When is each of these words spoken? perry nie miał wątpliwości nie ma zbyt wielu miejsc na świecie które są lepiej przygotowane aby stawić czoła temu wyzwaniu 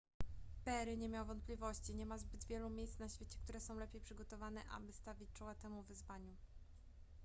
perry 0.63 0.97
nie 0.97 1.09
miał 1.09 1.25
wątpliwości 1.25 1.95
nie 1.95 2.05
ma 2.05 2.17
zbyt 2.17 2.45
wielu 2.45 2.69
miejsc 2.69 2.99
na 2.99 3.09
świecie 3.09 3.37
które 3.43 3.59
są 3.59 3.77
lepiej 3.77 4.01
przygotowane 4.01 4.61
aby 4.69 4.93
stawić 4.93 5.29
czoła 5.33 5.55
temu 5.55 5.83
wyzwaniu 5.83 6.35